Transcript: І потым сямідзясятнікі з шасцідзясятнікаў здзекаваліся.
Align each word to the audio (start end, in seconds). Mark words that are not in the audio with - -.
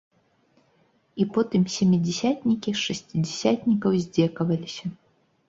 І 1.23 1.27
потым 1.35 1.67
сямідзясятнікі 1.75 2.69
з 2.77 2.81
шасцідзясятнікаў 2.85 3.91
здзекаваліся. 4.07 4.85